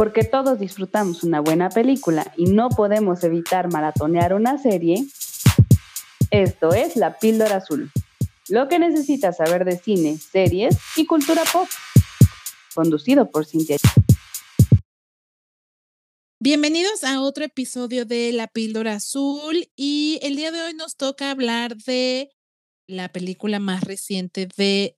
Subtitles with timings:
[0.00, 5.04] Porque todos disfrutamos una buena película y no podemos evitar maratonear una serie,
[6.30, 7.90] esto es La Píldora Azul.
[8.48, 11.68] Lo que necesitas saber de cine, series y cultura pop.
[12.74, 13.76] Conducido por Cintia.
[16.38, 21.30] Bienvenidos a otro episodio de La Píldora Azul y el día de hoy nos toca
[21.30, 22.30] hablar de
[22.86, 24.96] la película más reciente de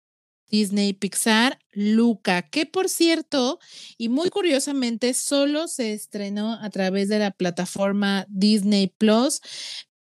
[0.52, 3.58] Disney Pixar, Luca, que por cierto,
[3.96, 9.40] y muy curiosamente, solo se estrenó a través de la plataforma Disney Plus,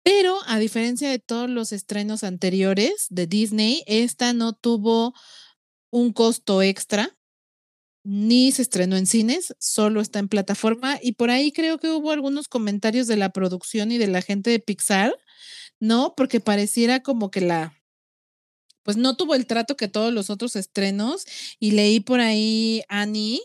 [0.03, 5.15] pero a diferencia de todos los estrenos anteriores de Disney, esta no tuvo
[5.91, 7.17] un costo extra,
[8.03, 12.11] ni se estrenó en cines, solo está en plataforma y por ahí creo que hubo
[12.11, 15.15] algunos comentarios de la producción y de la gente de Pixar,
[15.79, 16.13] ¿no?
[16.15, 17.73] Porque pareciera como que la
[18.85, 21.25] pues no tuvo el trato que todos los otros estrenos
[21.59, 23.41] y leí por ahí Annie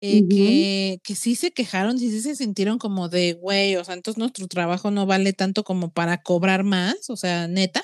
[0.00, 3.94] eh, que, que sí se quejaron, sí, sí se sintieron como de, güey, o sea,
[3.94, 7.82] entonces nuestro trabajo no vale tanto como para cobrar más, o sea, neta.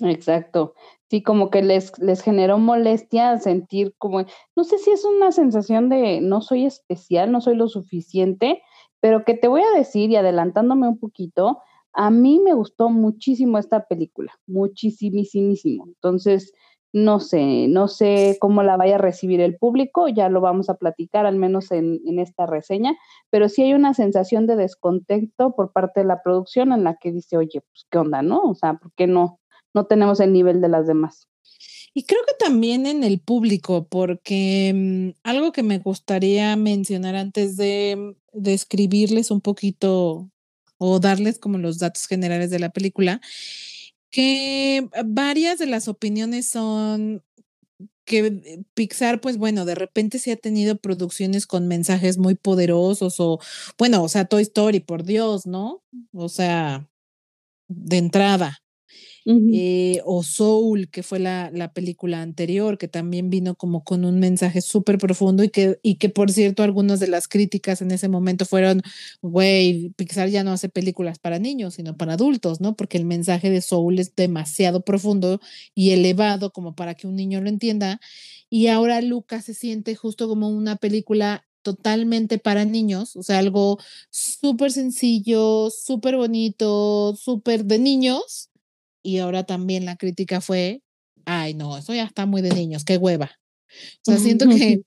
[0.00, 0.74] Exacto.
[1.10, 4.24] Sí, como que les, les generó molestia sentir como,
[4.56, 8.62] no sé si es una sensación de no soy especial, no soy lo suficiente,
[9.00, 11.60] pero que te voy a decir y adelantándome un poquito,
[11.98, 15.84] a mí me gustó muchísimo esta película, muchísimísimo.
[15.88, 16.52] Entonces,
[16.92, 20.76] no sé, no sé cómo la vaya a recibir el público, ya lo vamos a
[20.76, 22.96] platicar al menos en, esta reseña,
[23.30, 27.10] pero sí hay una sensación de descontento por parte de la producción en la que
[27.10, 28.42] dice, oye, pues qué onda, ¿no?
[28.42, 29.40] O sea, ¿por qué no,
[29.74, 31.26] no tenemos el nivel de las demás?
[31.94, 37.56] Y creo que también en el público, porque um, algo que me gustaría mencionar antes
[37.56, 40.30] de describirles un poquito
[40.78, 43.20] o darles como los datos generales de la película,
[44.10, 47.22] que varias de las opiniones son
[48.04, 53.38] que Pixar, pues bueno, de repente se ha tenido producciones con mensajes muy poderosos o,
[53.78, 55.82] bueno, o sea, Toy Story, por Dios, ¿no?
[56.14, 56.88] O sea,
[57.68, 58.58] de entrada.
[59.30, 64.18] Eh, o Soul, que fue la, la, película anterior, que también vino como con un
[64.18, 68.08] mensaje súper profundo y que, y que, por cierto, algunas de las críticas en ese
[68.08, 68.80] momento fueron,
[69.20, 72.74] güey, Pixar ya no hace películas para niños, sino para adultos, ¿no?
[72.74, 75.40] Porque el mensaje de Soul es demasiado profundo
[75.74, 78.00] y elevado como para que un niño lo entienda.
[78.48, 83.78] Y ahora Lucas se siente justo como una película totalmente para niños, o sea, algo
[84.10, 88.48] súper sencillo, súper bonito, súper de niños,
[89.08, 90.82] y ahora también la crítica fue,
[91.24, 93.30] ay, no, eso ya está muy de niños, qué hueva.
[94.06, 94.82] O sea, siento que,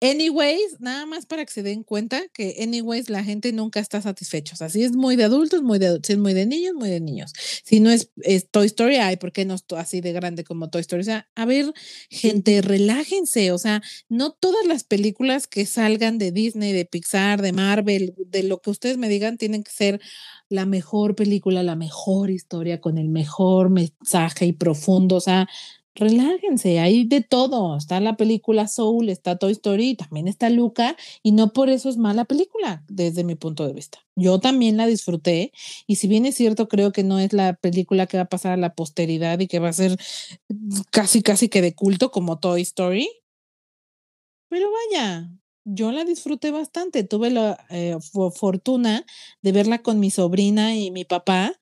[0.00, 4.54] anyways, nada más para que se den cuenta que, anyways, la gente nunca está satisfecha.
[4.54, 6.74] O sea, si es muy de adultos, muy de adultos, si es muy de niños,
[6.74, 7.32] muy de niños.
[7.64, 10.70] Si no es, es Toy Story, ay, ¿por qué no es así de grande como
[10.70, 11.02] Toy Story?
[11.02, 11.72] O sea, a ver,
[12.08, 13.52] gente, relájense.
[13.52, 18.42] O sea, no todas las películas que salgan de Disney, de Pixar, de Marvel, de
[18.42, 20.00] lo que ustedes me digan, tienen que ser
[20.48, 25.48] la mejor película, la mejor historia con el mejor mensaje y profundo, o sea,
[26.00, 31.32] relájense, hay de todo, está la película Soul, está Toy Story, también está Luca, y
[31.32, 33.98] no por eso es mala película, desde mi punto de vista.
[34.16, 35.52] Yo también la disfruté,
[35.86, 38.52] y si bien es cierto, creo que no es la película que va a pasar
[38.52, 39.96] a la posteridad y que va a ser
[40.90, 43.08] casi, casi que de culto como Toy Story,
[44.48, 45.30] pero vaya,
[45.64, 47.04] yo la disfruté bastante.
[47.04, 47.96] Tuve la eh,
[48.34, 49.06] fortuna
[49.42, 51.54] de verla con mi sobrina y mi papá.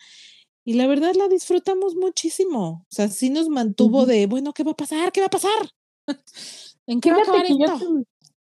[0.68, 2.84] Y la verdad la disfrutamos muchísimo.
[2.84, 5.12] O sea, sí nos mantuvo de, bueno, ¿qué va a pasar?
[5.12, 5.70] ¿Qué va a pasar?
[6.86, 8.04] ¿En qué va a acabar esto?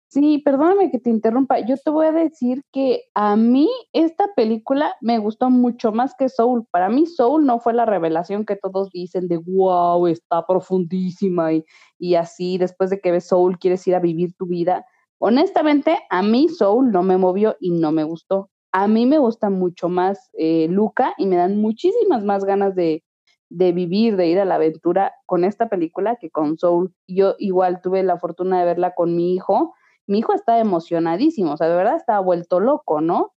[0.09, 1.61] sí, perdóname que te interrumpa.
[1.61, 6.29] Yo te voy a decir que a mí esta película me gustó mucho más que
[6.29, 6.67] Soul.
[6.71, 11.65] Para mí Soul no fue la revelación que todos dicen de, wow, está profundísima y,
[11.99, 14.85] y así, después de que ves Soul quieres ir a vivir tu vida
[15.25, 18.51] Honestamente, a mí Soul no me movió y no me gustó.
[18.73, 23.05] A mí me gusta mucho más eh, Luca y me dan muchísimas más ganas de,
[23.51, 26.95] de vivir, de ir a la aventura con esta película que con Soul.
[27.07, 29.75] Yo igual tuve la fortuna de verla con mi hijo.
[30.07, 33.35] Mi hijo está emocionadísimo, o sea, de verdad está vuelto loco, ¿no?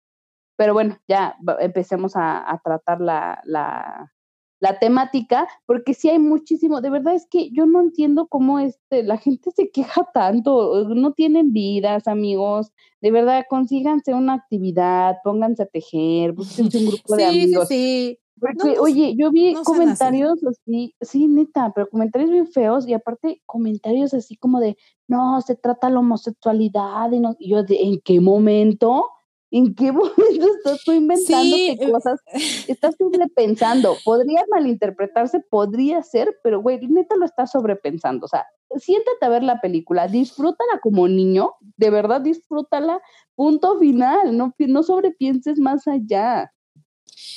[0.56, 4.13] Pero bueno, ya empecemos a, a tratar la, la,
[4.61, 9.03] la temática, porque sí hay muchísimo, de verdad es que yo no entiendo cómo este,
[9.03, 15.65] la gente se queja tanto, no tienen vidas, amigos, de verdad, consíganse una actividad, pónganse
[15.65, 17.69] a tejer, búsquense un grupo de amigos.
[17.69, 18.19] Sí, sí.
[18.41, 20.95] Porque, no, oye, yo vi no comentarios así.
[21.01, 25.55] así, sí, neta, pero comentarios bien feos y aparte comentarios así como de, no, se
[25.55, 29.06] trata la homosexualidad y, no, y yo, de, ¿en qué momento?
[29.55, 31.79] ¿En qué momento estás tú inventando sí.
[31.81, 32.21] Eh, cosas?
[32.69, 33.97] Estás sobrepensando.
[34.05, 38.25] Podría malinterpretarse, podría ser, pero güey, neta lo estás sobrepensando.
[38.25, 38.45] O sea,
[38.77, 43.01] siéntate a ver la película, disfrútala como niño, de verdad disfrútala,
[43.37, 46.53] punto final, no, no sobrepienses más allá.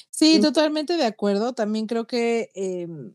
[0.09, 1.53] Sí, totalmente de acuerdo.
[1.53, 3.13] También creo que em,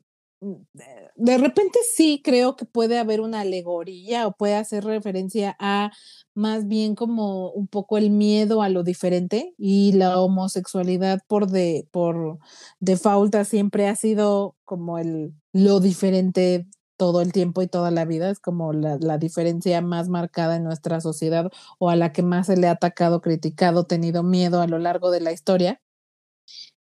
[1.14, 5.92] de repente sí creo que puede haber una alegoría o puede hacer referencia a
[6.34, 11.86] más bien como un poco el miedo a lo diferente y la homosexualidad por de
[11.92, 12.38] por
[12.80, 16.66] default siempre ha sido como el lo diferente
[16.96, 20.62] todo el tiempo y toda la vida, es como la, la, diferencia más marcada en
[20.62, 21.50] nuestra sociedad
[21.80, 25.10] o a la que más se le ha atacado, criticado, tenido miedo a lo largo
[25.10, 25.80] de la historia.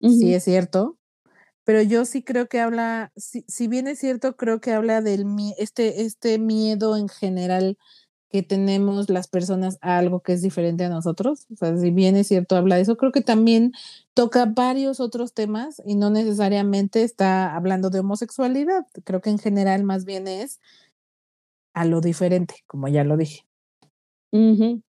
[0.01, 0.97] Sí, es cierto.
[1.67, 5.27] Pero yo sí creo que habla, si, si bien es cierto, creo que habla del
[5.59, 7.77] este, este miedo en general
[8.31, 11.47] que tenemos las personas a algo que es diferente a nosotros.
[11.53, 13.73] O sea, si bien es cierto, habla de eso, creo que también
[14.15, 18.87] toca varios otros temas y no necesariamente está hablando de homosexualidad.
[19.03, 20.61] Creo que en general más bien es
[21.75, 23.45] a lo diferente, como ya lo dije.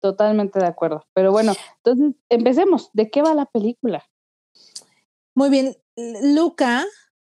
[0.01, 1.05] totalmente de acuerdo.
[1.13, 1.53] Pero bueno,
[1.85, 2.89] entonces empecemos.
[2.95, 4.05] ¿De qué va la película?
[5.35, 6.85] Muy bien, Luca,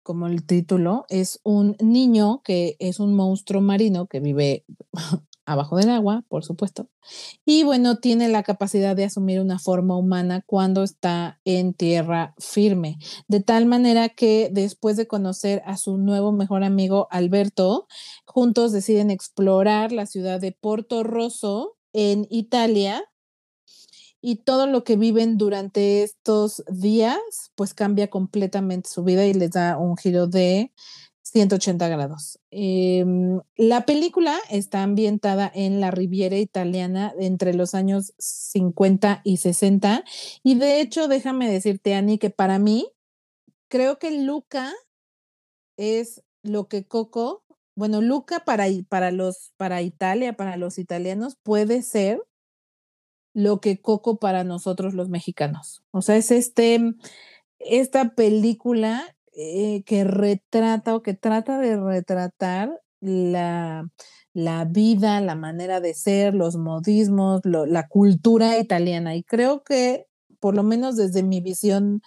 [0.02, 4.64] como el título, es un niño que es un monstruo marino que vive
[5.46, 6.88] abajo del agua, por supuesto.
[7.44, 12.98] Y bueno, tiene la capacidad de asumir una forma humana cuando está en tierra firme.
[13.28, 17.86] De tal manera que después de conocer a su nuevo mejor amigo Alberto,
[18.26, 23.04] juntos deciden explorar la ciudad de Porto Rosso en Italia.
[24.20, 27.18] Y todo lo que viven durante estos días,
[27.54, 30.72] pues cambia completamente su vida y les da un giro de
[31.22, 32.38] 180 grados.
[32.50, 40.04] Em, la película está ambientada en la Riviera italiana entre los años 50 y 60
[40.42, 42.88] y de hecho déjame decirte, Ani, que para mí
[43.68, 44.72] creo que Luca
[45.76, 47.44] es lo que Coco,
[47.76, 52.22] bueno, Luca para, para, los, para Italia, para los italianos, puede ser
[53.38, 55.84] lo que Coco para nosotros los mexicanos.
[55.92, 56.94] O sea, es este,
[57.60, 63.88] esta película eh, que retrata o que trata de retratar la,
[64.34, 69.14] la vida, la manera de ser, los modismos, la cultura italiana.
[69.14, 70.08] Y creo que,
[70.40, 72.02] por lo menos desde mi visión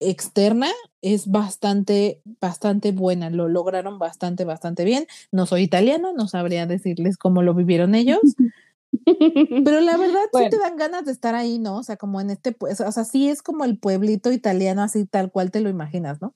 [0.00, 0.70] externa,
[1.02, 3.28] es bastante, bastante buena.
[3.28, 5.06] Lo lograron bastante, bastante bien.
[5.32, 8.20] No soy italiano, no sabría decirles cómo lo vivieron ellos.
[9.04, 11.78] Pero la verdad sí te dan ganas de estar ahí, ¿no?
[11.78, 15.06] O sea, como en este, pues, o sea, sí es como el pueblito italiano, así
[15.06, 16.34] tal cual te lo imaginas, ¿no?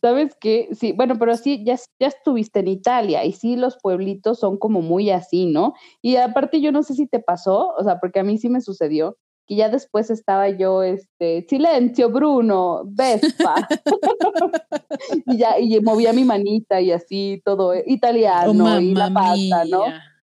[0.00, 0.68] ¿Sabes qué?
[0.78, 4.80] Sí, bueno, pero sí, ya, ya estuviste en Italia y sí, los pueblitos son como
[4.80, 5.74] muy así, ¿no?
[6.00, 8.60] Y aparte yo no sé si te pasó, o sea, porque a mí sí me
[8.60, 9.16] sucedió,
[9.48, 13.66] que ya después estaba yo, este, silencio, Bruno, Vespa.
[15.26, 19.64] y ya, y movía mi manita y así, todo eh, italiano oh, y la pasta,
[19.64, 19.84] ¿no?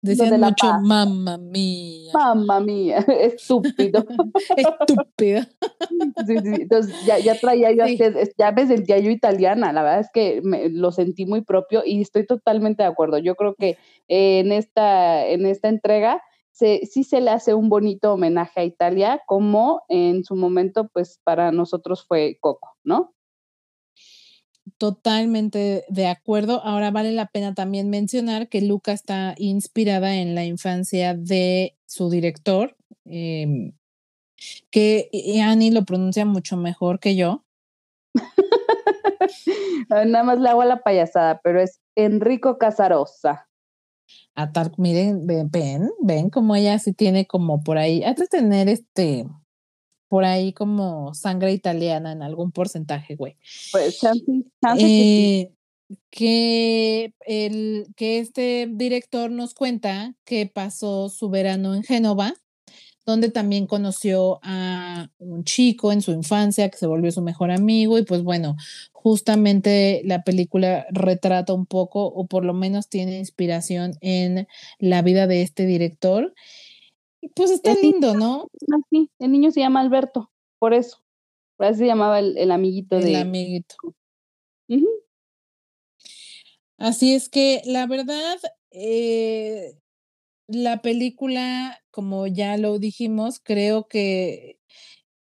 [0.08, 2.10] Decían mucho mamma mía.
[2.12, 4.05] Mamma mía, estúpido.
[4.56, 5.43] Estúpido.
[6.26, 7.84] Sí, sí, entonces ya, ya traía yo,
[8.37, 12.00] ya me sentía yo italiana, la verdad es que me, lo sentí muy propio y
[12.00, 13.19] estoy totalmente de acuerdo.
[13.19, 13.76] Yo creo que
[14.08, 19.22] en, esta, en esta entrega se, sí se le hace un bonito homenaje a Italia,
[19.26, 23.14] como en su momento, pues para nosotros fue Coco, ¿no?
[24.79, 26.63] Totalmente de acuerdo.
[26.65, 32.11] Ahora vale la pena también mencionar que Luca está inspirada en la infancia de su
[32.11, 33.73] director, em,
[34.70, 35.11] que
[35.43, 37.44] Annie lo pronuncia mucho mejor que yo.
[39.89, 43.49] Nada más le hago la payasada, pero es Enrico Casarosa.
[44.37, 48.69] A tal, miren, ven, ven como ella sí tiene como por ahí, ha de tener
[48.69, 49.27] este,
[50.08, 53.36] por ahí como sangre italiana en algún porcentaje, güey.
[53.72, 54.24] Pues chance,
[54.79, 55.53] eh,
[56.10, 62.34] que, el, que este director nos cuenta que pasó su verano en Génova,
[63.06, 67.98] donde también conoció a un chico en su infancia que se volvió su mejor amigo
[67.98, 68.56] y pues bueno,
[68.93, 74.46] justamente la película retrata un poco o por lo menos tiene inspiración en
[74.79, 76.34] la vida de este director
[77.34, 78.48] pues está lindo, ¿no?
[78.91, 80.98] Sí, el niño se llama Alberto, por eso.
[81.56, 83.10] Por eso se llamaba el, amiguito el de.
[83.10, 83.75] El amiguito.
[86.79, 88.39] Así es que la verdad,
[88.70, 89.77] eh,
[90.46, 94.58] la película, como ya lo dijimos, creo que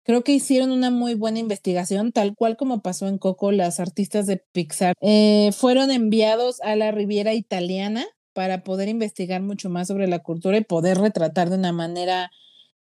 [0.03, 4.27] creo que hicieron una muy buena investigación, tal cual como pasó en Coco, las artistas
[4.27, 10.09] de Pixar eh, fueron enviados a la Riviera Italiana para poder investigar mucho más sobre
[10.09, 12.31] la cultura y poder retratar de una manera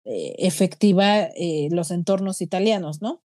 [0.04, 3.22] eh, efectiva eh, los entornos italianos, ¿no?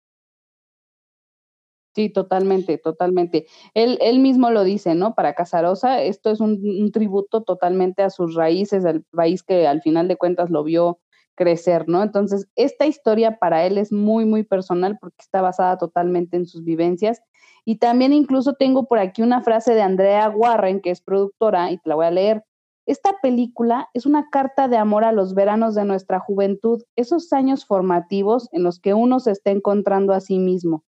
[1.93, 3.45] Sí, totalmente, totalmente.
[3.75, 5.13] Él, él mismo lo dice, ¿no?
[5.13, 10.07] Para Casarosa, esto es un, tributo totalmente a sus raíces, al país que al final
[10.07, 10.99] de cuentas lo vio
[11.35, 12.01] crecer, ¿no?
[12.01, 16.63] Entonces, esta historia para él es muy, muy personal porque está basada totalmente en sus
[16.63, 17.21] vivencias.
[17.67, 21.77] Y también incluso tengo por aquí una frase de Andrea Warren, que es productora, y
[21.77, 22.43] te la voy a leer.
[22.85, 27.65] Esta película es una carta de amor a los veranos de nuestra juventud, esos años
[27.65, 30.85] formativos en los que uno se está encontrando a sí mismo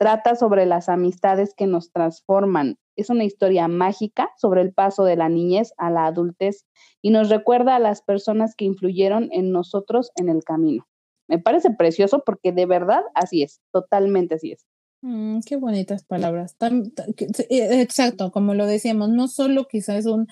[0.00, 2.78] Trata sobre las amistades que nos transforman.
[2.96, 6.64] Es una historia mágica sobre el paso de la niñez a la adultez
[7.02, 10.86] y nos recuerda a las personas que influyeron en nosotros en el camino.
[11.28, 14.64] Me parece precioso porque de verdad así es, totalmente así es.
[15.02, 16.56] Mm, qué bonitas palabras.
[17.48, 20.26] Eh, exacto, como lo decíamos, no solo quizás un,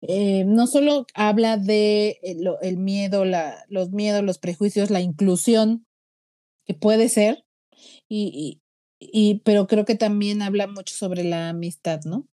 [0.00, 5.86] eh, no solo habla de eh, el miedo, la, los miedos, los prejuicios, la inclusión,
[6.66, 7.44] que puede ser,
[8.08, 8.60] y,
[9.00, 12.28] y, pero creo que también habla mucho sobre la amistad, ¿no?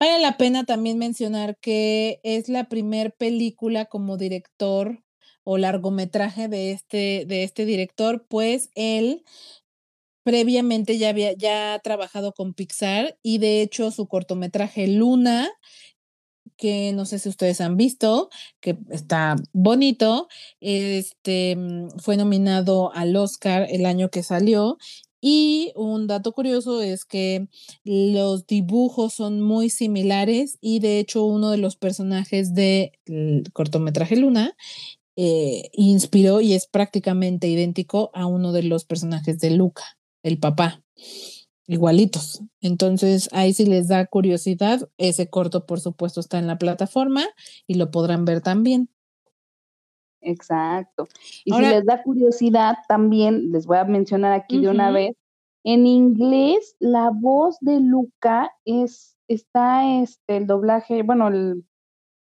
[0.00, 5.02] Vale la pena también mencionar que es la primer película como director
[5.44, 9.24] o largometraje de este, de este director, pues él
[10.22, 15.50] previamente ya había ya ha trabajado con Pixar y de hecho su cortometraje Luna
[16.60, 18.28] que no sé si ustedes han visto,
[18.60, 20.28] que está bonito.
[20.60, 24.76] Este mm, fue nominado al Oscar el año que salió.
[25.22, 27.46] Y un dato curioso es que
[27.84, 32.92] los dibujos son muy similares y de hecho uno de los personajes del
[33.52, 34.56] cortometraje Luna
[35.16, 39.84] eh, inspiró y es prácticamente idéntico a uno de los personajes de Luca,
[40.22, 40.82] el papá
[41.70, 42.42] igualitos.
[42.60, 47.22] Entonces, ahí si les da curiosidad, ese corto, por supuesto, está en la plataforma
[47.66, 48.88] y lo podrán ver también.
[50.20, 51.06] Exacto.
[51.44, 55.16] Y si les da curiosidad, también les voy a mencionar aquí de una vez,
[55.62, 61.64] en inglés, la voz de Luca es, está este, el doblaje, bueno, el,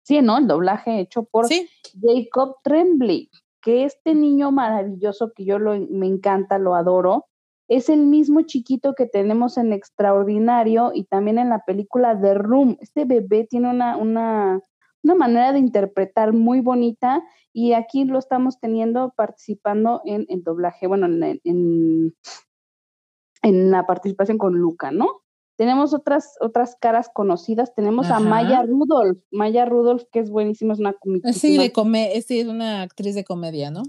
[0.05, 0.39] sí, ¿no?
[0.39, 3.31] El doblaje hecho por Jacob Tremblay,
[3.61, 7.27] que este niño maravilloso que yo lo, me encanta, lo adoro,
[7.69, 12.77] es el mismo chiquito que tenemos en Extraordinario y también en la película The Room.
[12.81, 14.61] Este bebé tiene una, una,
[15.03, 20.87] una manera de interpretar muy bonita y aquí lo estamos teniendo participando en el doblaje,
[20.87, 22.15] bueno, en, en,
[23.43, 25.23] en la participación con Luca, ¿no?
[25.57, 27.75] Tenemos otras, otras caras conocidas.
[27.75, 29.23] Tenemos a Maya Rudolph.
[29.31, 30.95] Maya Rudolph, que es buenísima, es una
[31.33, 33.83] Sí, de come sí, es una actriz de comedia, ¿no?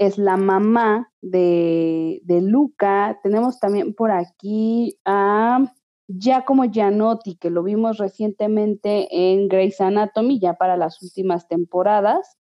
[0.00, 3.20] Es la mamá de, de Luca.
[3.22, 5.70] Tenemos también por aquí a
[6.08, 12.38] Giacomo Gianotti, que lo vimos recientemente en Grey's Anatomy, ya para las últimas temporadas.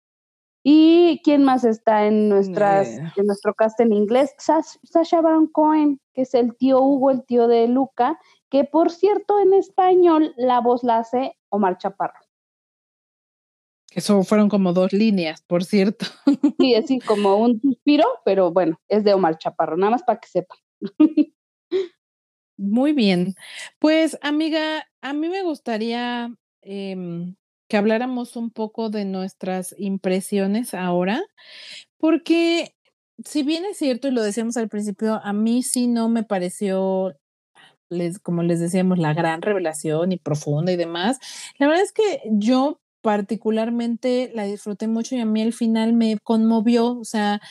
[0.64, 4.34] ¿Y quién más está en, nuestras, en nuestro cast en inglés?
[4.38, 8.18] Sasha Baron Cohen, que es el tío Hugo, el tío de Luca,
[8.50, 12.23] que por cierto en español la voz la hace Omar Chaparro.
[13.94, 16.06] Eso fueron como dos líneas, por cierto.
[16.58, 20.28] Sí, así como un suspiro, pero bueno, es de Omar Chaparro, nada más para que
[20.28, 20.58] sepan.
[22.56, 23.34] Muy bien.
[23.78, 27.34] Pues, amiga, a mí me gustaría em,
[27.68, 31.22] que habláramos un poco de nuestras impresiones ahora,
[31.98, 32.74] porque
[33.24, 37.14] si bien es cierto, y lo decíamos al principio, a mí sí no me pareció
[37.90, 41.18] les, como les decíamos, la gran revelación y profunda y demás.
[41.58, 46.16] La verdad es que yo particularmente la disfruté mucho y a mí el final me
[46.22, 47.42] conmovió, o sea,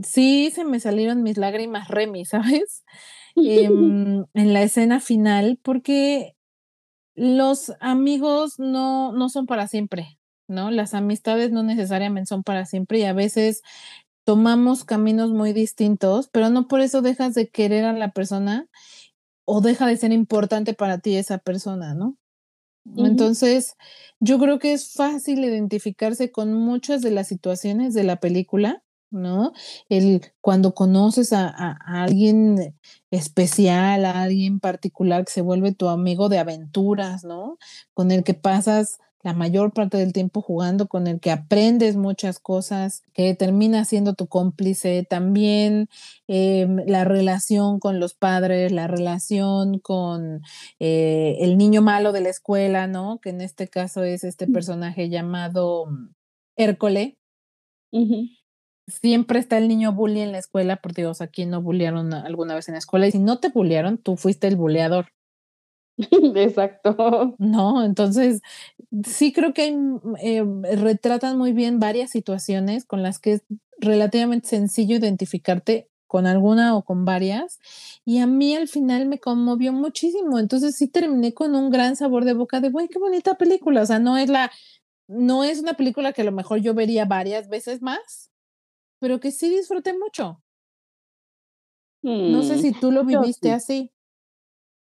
[0.00, 2.84] sí se me salieron mis lágrimas Remy, ¿sabes?
[3.36, 6.36] Em, en la escena final, porque
[7.16, 10.70] los amigos no, no son para siempre, ¿no?
[10.70, 13.62] Las amistades no necesariamente son para siempre y a veces
[14.24, 18.68] tomamos caminos muy distintos, pero no por eso dejas de querer a la persona
[19.44, 22.16] o deja de ser importante para ti esa persona, ¿no?
[22.96, 23.76] Entonces,
[24.20, 29.52] yo creo que es fácil identificarse con muchas de las situaciones de la película, ¿no?
[29.88, 32.76] El cuando conoces a, a, alguien
[33.10, 37.58] especial, a alguien particular que se vuelve tu amigo de aventuras, ¿no?
[37.94, 42.38] Con el que pasas la mayor parte del tiempo jugando, con el que aprendes muchas
[42.38, 45.88] cosas, que termina siendo tu cómplice, también
[46.26, 50.42] em, la relación con los padres, la relación con
[50.78, 53.18] eh, el niño malo de la escuela, ¿no?
[53.20, 54.52] Que en este caso es este mm.
[54.52, 56.14] personaje llamado mm,
[56.56, 57.18] Hércole.
[58.86, 62.68] Siempre está el niño bully en la escuela, porque Dios, aquí no bullearon alguna vez
[62.68, 65.06] en la escuela, y si no te bullearon, tú fuiste el buleador.
[66.36, 67.36] Exacto.
[67.38, 68.42] No, entonces
[69.06, 69.74] sí creo que
[70.22, 70.44] eh,
[70.76, 73.42] retratan muy bien varias situaciones con las que es
[73.78, 77.60] relativamente sencillo identificarte con alguna o con varias,
[78.04, 82.24] y a mí al final me conmovió muchísimo, entonces sí terminé con un gran sabor
[82.24, 84.50] de boca de, güey, qué bonita película, o sea, no es la,
[85.08, 88.30] no es una película que a lo mejor yo vería varias veces más,
[89.00, 90.42] pero que sí disfruté mucho.
[92.02, 93.54] no sé Mm, si tú lo viviste sí.
[93.54, 93.92] así.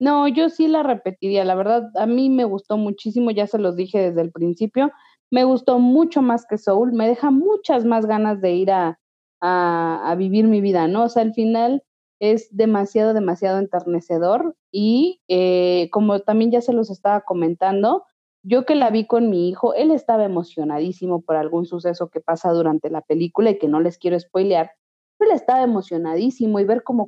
[0.01, 3.75] No, yo sí la repetiría, la verdad, a mí me gustó muchísimo, ya se los
[3.75, 4.91] dije desde el principio,
[5.29, 8.97] me gustó mucho más que Soul, me deja muchas más ganas de ir a
[9.41, 11.05] a vivir mi vida, ¿no?
[11.05, 11.81] O sea, al final
[12.19, 18.03] es demasiado, demasiado enternecedor y, eh, como también ya se los estaba comentando,
[18.43, 22.51] yo que la vi con mi hijo, él estaba emocionadísimo por algún suceso que pasa
[22.51, 24.71] durante la película y que no les quiero espoilear,
[25.19, 27.07] él estaba emocionadísimo y ver cómo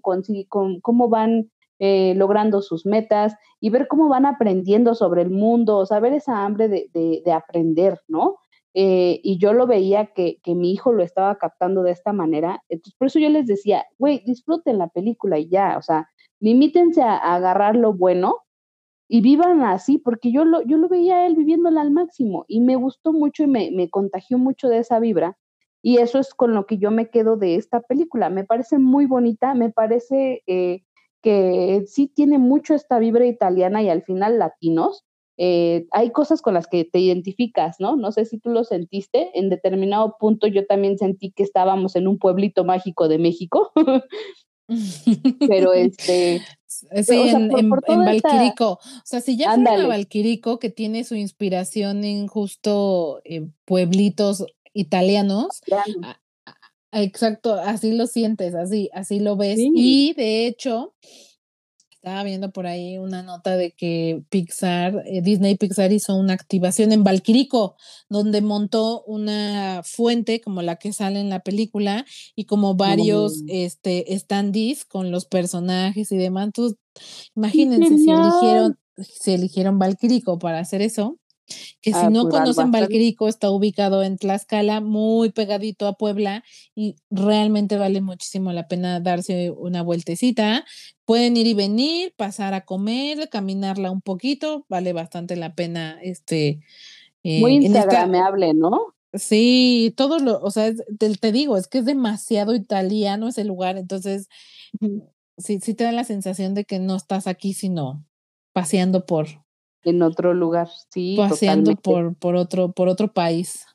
[0.82, 5.88] cómo van, eh, logrando sus metas y ver cómo van aprendiendo sobre el mundo, o
[5.88, 8.38] sea, ver esa hambre de de de aprender, ¿no?
[8.76, 12.96] Eh, y yo lo veía que mi hijo lo estaba captando de esta manera, entonces,
[13.00, 16.10] por eso yo les decía: "Güey, disfruten la película y ya, o sea,
[16.42, 18.38] limítense a agarrar lo bueno
[19.10, 22.76] y vivan así", porque yo lo yo lo veía él viviéndola al máximo y me
[22.78, 25.38] gustó mucho y me me contagió mucho de esa vibra,
[25.84, 29.06] y eso es con lo que yo me quedo de esta película, me parece muy
[29.08, 30.84] bonita, me parece, eh,
[31.22, 35.06] que sí tiene mucho esta vibra italiana y al final latinos,
[35.38, 37.96] eh, hay cosas con las que te identificas, ¿no?
[37.96, 42.08] No sé si tú lo sentiste, en determinado punto yo también sentí que estábamos en
[42.08, 43.72] un pueblito mágico de México.
[45.50, 48.72] Pero, este, Sí, o sea, en por en por en toda esta Valquirico.
[48.72, 49.88] O sea, si ya fueron a ándale.
[49.90, 55.62] Valquirico, que tiene su inspiración en justo, eh, pueblitos italianos,
[56.92, 59.56] exacto, así lo sientes, así así lo ves.
[59.58, 59.72] Sí.
[59.76, 60.94] Y de hecho,
[61.92, 66.92] estaba viendo por ahí una nota de que Pixar, eh, Disney Pixar hizo una activación
[66.92, 67.76] en Valquirico,
[68.10, 72.06] donde montó una fuente como la que sale en la película
[72.36, 73.54] y como varios, No.
[73.54, 76.46] este, standees con los personajes y demás.
[76.48, 77.02] Entonces, ¡Qué
[77.36, 81.18] imagínense si eligieron si eligieron Valquirico para hacer eso,
[81.82, 86.44] que si Ah, no conocen Valquirico, está ubicado en Tlaxcala, muy pegadito a Puebla,
[86.76, 90.66] y realmente vale muchísimo la pena darse una vueltecita.
[91.06, 96.62] Pueden ir y venir, pasar a comer, caminarla un poquito, vale bastante la pena, este,
[97.24, 98.06] Muy eh, en esta
[98.54, 98.96] ¿no?
[99.14, 103.44] Sí, todo lo o sea, es te te digo, es que es demasiado italiano ese
[103.44, 104.30] lugar, entonces,
[105.38, 108.06] sí sí te da la sensación de que no estás aquí, sino
[108.54, 109.41] paseando por
[109.84, 112.16] En otro lugar, sí, paseando totalmente.
[112.20, 113.66] por por otro por otro país.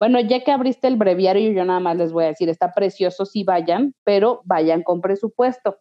[0.00, 3.26] Bueno, ya que abriste el breviario, yo nada más les voy a decir, está precioso,
[3.26, 5.78] sí vayan, pero vayan con presupuesto.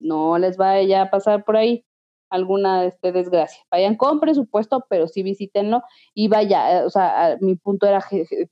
[0.00, 1.84] No les vaya a pasar por ahí
[2.32, 3.62] alguna, este, desgracia.
[3.70, 5.82] Vayan con presupuesto, pero sí visítenlo
[6.14, 8.02] y vaya, eh, o sea, mi punto era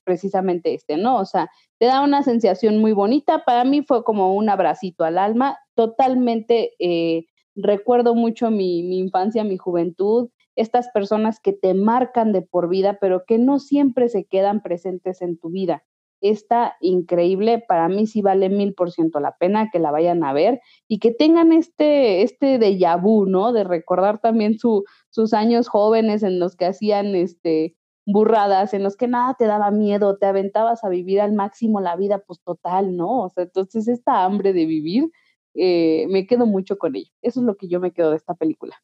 [0.04, 1.16] precisamente este, ¿no?
[1.16, 5.18] O sea, te da una sensación muy bonita, para mí fue como un abracito al
[5.18, 7.24] alma, totalmente, eh,
[7.56, 10.28] recuerdo mucho mi mi infancia, mi juventud,
[10.60, 15.22] estas personas que te marcan de por vida, pero que no siempre se quedan presentes
[15.22, 15.84] en tu vida.
[16.20, 20.98] Está increíble, para mí sí vale 1000% la pena que la vayan a ver y
[20.98, 23.52] que tengan este este déjà vu, ¿no?
[23.52, 27.74] De recordar también su sus años jóvenes en los que hacían, este,
[28.06, 31.96] burradas, en los que nada te daba miedo, te aventabas a vivir al máximo la
[31.96, 33.22] vida, pues, total, ¿no?
[33.24, 35.10] O sea, entonces esta hambre de vivir,
[35.54, 37.10] eh, me quedo mucho con ello.
[37.22, 38.76] Eso es lo que yo me quedo de esta película.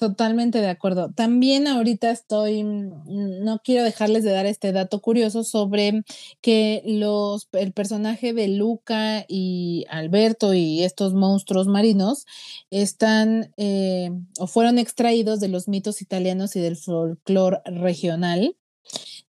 [0.00, 1.12] Totalmente de acuerdo.
[1.12, 6.04] También ahorita estoy, mm, no quiero dejarles de dar este dato curioso sobre
[6.40, 12.24] que los el personaje de Luca y Alberto y estos monstruos marinos
[12.70, 18.56] están, eh, o fueron extraídos de los mitos italianos y del folclore regional,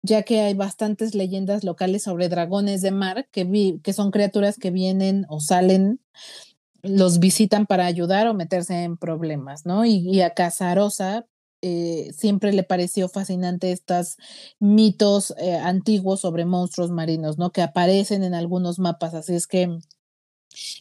[0.04, 4.58] ya que hay bastantes leyendas locales sobre dragones de mar que vi que son criaturas
[4.58, 6.00] que vienen o salen
[6.84, 9.86] los visitan para ayudar o meterse en problemas, ¿no?
[9.86, 11.26] Y a Casarosa,
[11.62, 14.18] eh, siempre le pareció fascinante estas
[14.60, 17.52] mitos, eh, antiguos sobre monstruos marinos, ¿no?
[17.52, 19.68] Que aparecen en algunos mapas, así es que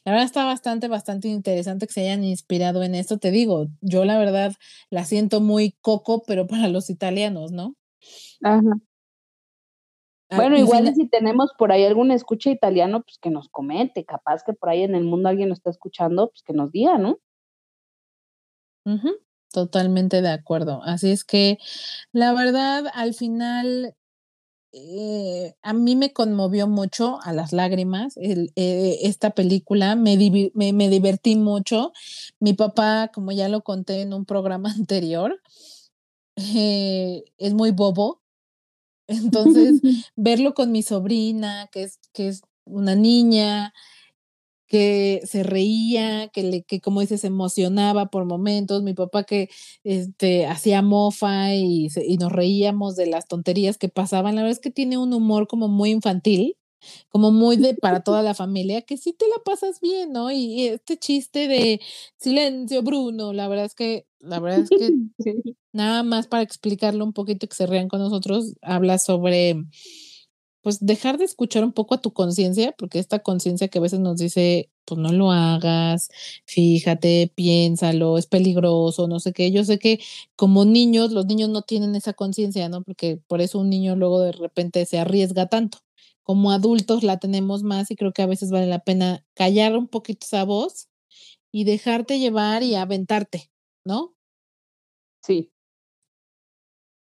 [0.04, 4.04] la verdad está bastante, bastante interesante que se hayan inspirado en esto, te digo, yo
[4.04, 4.52] la verdad
[4.90, 7.76] la siento muy Coco, pero para los italianos, ¿no?
[8.42, 8.80] Ajá.
[10.30, 14.42] Ah, Bueno, igual si tenemos por ahí algún escucha italiano, pues, que nos comente, capaz
[14.44, 17.18] que por ahí en el mundo alguien lo está escuchando, pues, que nos diga, ¿no?
[18.84, 19.10] Ujú,
[19.52, 20.82] totalmente de acuerdo.
[20.84, 21.58] Así es que,
[22.12, 23.94] la verdad, al final,
[24.72, 30.16] eh, a mí me conmovió mucho a las lágrimas el, eh, esta película, me
[30.54, 31.92] me me divertí mucho.
[32.40, 35.40] Mi papá, como ya lo conté en un programa anterior,
[36.36, 38.19] eh, es muy bobo.
[39.10, 39.80] Entonces,
[40.16, 43.72] verlo con mi sobrina, que es que es una niña
[44.68, 49.50] que se reía, que, le, que como dices, se emocionaba por momentos, mi papá que
[49.82, 54.60] este, hacía mofa y, y nos reíamos de las tonterías que pasaban, la verdad es
[54.60, 56.56] que tiene un humor como muy infantil,
[57.08, 60.30] como muy de para toda la familia, que sí te la pasas bien, ¿no?
[60.30, 61.80] Y, este chiste de
[62.16, 64.90] silencio, Bruno, la verdad es que, la verdad es que
[65.72, 69.56] nada más para explicarlo un poquito que se rían con nosotros, habla sobre
[70.62, 74.00] pues dejar de escuchar un poco a tu conciencia, porque esta conciencia que a veces
[74.00, 76.10] nos dice, pues no lo hagas,
[76.44, 79.50] fíjate, piénsalo, es peligroso, no sé qué.
[79.52, 80.00] Yo sé que
[80.36, 82.82] como niños, los niños no tienen esa conciencia, ¿no?
[82.82, 85.78] Porque por eso un niño luego de repente se arriesga tanto.
[86.30, 89.88] Como adultos la tenemos más y creo que a veces vale la pena callar un
[89.88, 90.88] poquito esa voz
[91.50, 93.50] y dejarte llevar y aventarte,
[93.84, 94.14] ¿no?
[95.24, 95.50] Sí,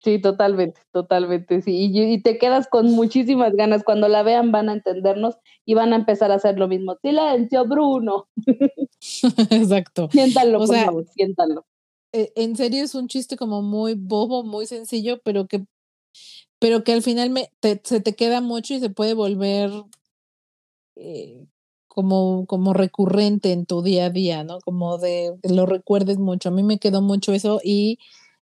[0.01, 1.91] Sí, totalmente, totalmente, sí.
[1.93, 3.83] Y, te quedas con muchísimas ganas.
[3.83, 5.35] Cuando la vean van a entendernos
[5.65, 6.95] y van a empezar a hacer lo mismo.
[7.01, 8.29] Silencio, Bruno.
[9.49, 10.07] Exacto.
[10.09, 11.65] Siéntalo, por favor, siéntalo.
[12.13, 15.65] E, en serio es un chiste como muy bobo, muy sencillo, pero que,
[16.59, 17.51] pero que al final me,
[17.83, 19.71] se te queda mucho y se puede volver
[20.95, 21.45] eh,
[21.87, 24.59] como, como recurrente en tu día a día, ¿no?
[24.61, 26.49] Como de lo recuerdes mucho.
[26.49, 27.99] A mí me quedó mucho eso y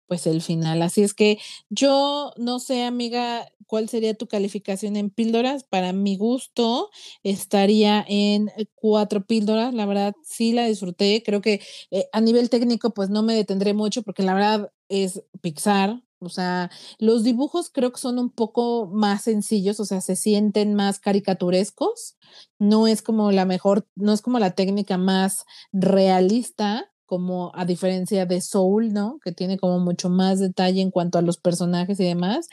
[0.06, 0.82] pues el final.
[0.82, 1.38] Así es que
[1.70, 5.64] yo no sé, amiga, cuál sería tu calificación en píldoras.
[5.64, 6.90] Para mi gusto
[7.22, 9.72] estaría en cuatro píldoras.
[9.72, 11.22] La verdad, sí la disfruté.
[11.24, 15.22] Creo que eh, a nivel técnico, pues no me detendré mucho porque la verdad es
[15.40, 16.02] Pixar.
[16.20, 20.74] O sea, los dibujos creo que son un poco más sencillos, o sea, se sienten
[20.74, 22.16] más caricaturescos.
[22.58, 28.26] No es como la mejor, no es como la técnica más realista, como a diferencia
[28.26, 29.18] de Soul, ¿no?
[29.24, 32.48] Que tiene como mucho más detalle en cuanto a los personajes y demás,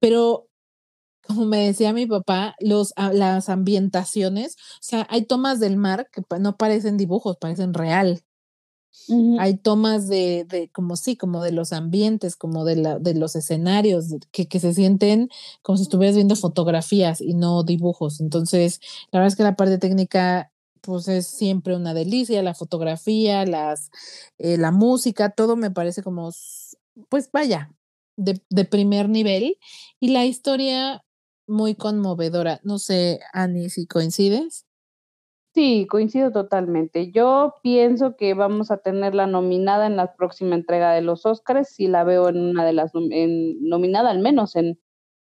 [0.00, 0.48] pero
[1.26, 6.22] como me decía mi papá, los, las ambientaciones, o sea, hay tomas del mar que
[6.40, 8.22] no parecen dibujos, parecen real.
[9.38, 13.34] Hay tomas de, de, como sí, como de los ambientes, como de, la, de los
[13.36, 15.28] escenarios, que, que se sienten
[15.62, 18.20] como si estuvieras viendo fotografías y no dibujos.
[18.20, 23.44] Entonces, la verdad es que la parte técnica pues es siempre una delicia, la fotografía,
[23.44, 23.90] las,
[24.38, 26.30] eh, la música, todo me parece como,
[27.08, 27.72] pues vaya,
[28.16, 29.56] de, de, primer nivel.
[30.00, 31.04] Y la historia
[31.46, 32.60] muy conmovedora.
[32.64, 34.66] No sé, Ani, si coincides.
[35.52, 37.10] Sí, coincido totalmente.
[37.10, 41.88] Yo pienso que vamos a tenerla nominada en la próxima entrega de los Oscars, si
[41.88, 44.78] la veo en una de las en, nominada al menos en,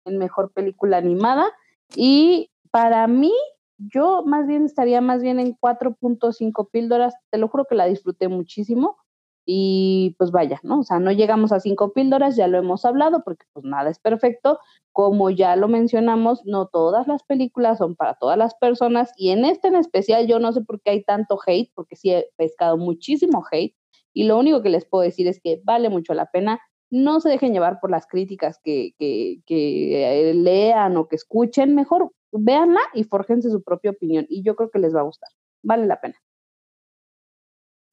[0.06, 1.52] en mejor película animada.
[1.96, 3.34] Y para mí,
[3.78, 8.28] yo más bien estaría más bien en 4.5 píldoras, te lo juro que la disfruté
[8.28, 8.98] muchísimo
[9.46, 10.80] y pues vaya, ¿no?
[10.80, 14.00] O sea, no llegamos a 5 píldoras, ya lo hemos hablado porque pues nada es
[14.00, 14.60] perfecto,
[14.92, 19.46] como ya lo mencionamos, no todas las películas son para todas las personas y en
[19.46, 22.78] este en especial yo no sé por qué hay tanto hate, porque sí he pescado
[22.78, 23.76] muchísimo hate
[24.14, 27.30] y lo único que les puedo decir es que vale mucho la pena, no se
[27.30, 32.82] dejen llevar por las críticas que, que, que eh, lean o que escuchen, mejor véanla
[32.94, 35.30] y forjense su propia opinión y yo creo que les va a gustar.
[35.64, 36.16] Vale la pena.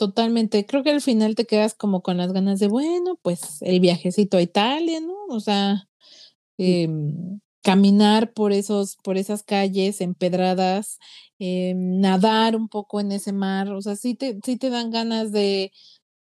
[0.03, 0.67] Totalmente.
[0.67, 4.37] Creo que al final te quedas como con las ganas de, bueno, pues el viajecito
[4.37, 5.15] a Italia, ¿no?
[5.29, 5.89] O sea,
[6.59, 10.99] em, caminar por esos, por esas calles empedradas,
[11.39, 15.31] em, nadar un poco en ese mar, o sea, sí te, sí te dan ganas
[15.31, 15.71] de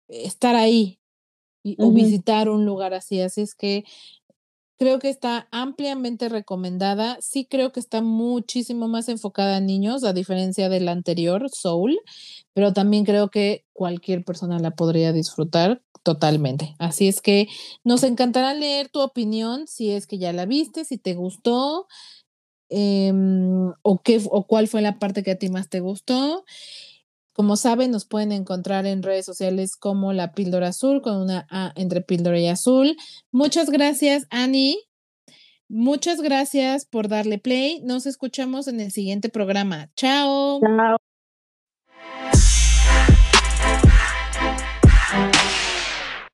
[0.07, 0.99] estar ahí
[1.79, 3.21] o visitar un lugar así.
[3.21, 3.85] Así es que
[4.77, 7.17] Creo que está ampliamente recomendada.
[7.21, 11.97] Sí creo que está muchísimo más enfocada a niños, a diferencia del anterior, Soul,
[12.53, 16.75] pero también creo que cualquier persona la podría disfrutar totalmente.
[16.77, 17.47] Así es que
[17.85, 21.88] nos encantará leer tu opinión, si es que ya la viste, si te gustó,
[22.69, 26.45] em, o, qué, o cuál fue la parte que a ti más te gustó.
[27.36, 31.74] Como saben, nos pueden encontrar en redes sociales como la píldora azul con una A
[31.76, 32.95] entre píldora y azul.
[33.30, 34.80] Muchas gracias, Ani.
[35.67, 37.82] Muchas gracias por darle play.
[37.84, 39.89] Nos escuchamos en el siguiente programa.
[39.98, 40.62] Chao.
[40.62, 41.14] Chao.